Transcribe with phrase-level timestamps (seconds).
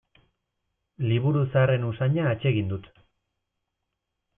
[1.11, 2.93] Liburu zaharren usaina atsegin dut.